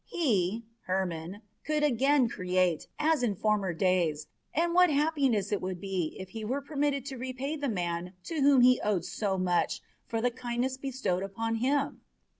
He, 0.07 0.65
Hermon, 0.87 1.43
could 1.63 1.83
again 1.83 2.27
create, 2.27 2.87
as 2.97 3.21
in 3.21 3.35
former 3.35 3.71
days, 3.71 4.25
and 4.51 4.73
what 4.73 4.89
happiness 4.89 5.51
it 5.51 5.61
would 5.61 5.79
be 5.79 6.15
if 6.19 6.29
he 6.29 6.43
were 6.43 6.59
permitted 6.63 7.05
to 7.05 7.19
repay 7.19 7.55
the 7.55 7.69
man 7.69 8.13
to 8.23 8.41
whom 8.41 8.61
he 8.61 8.81
owed 8.81 9.05
so 9.05 9.37
much 9.37 9.79
for 10.07 10.19
the 10.19 10.31
kindness 10.31 10.75
bestowed 10.77 11.21
upon 11.21 11.57
him! 11.57 12.01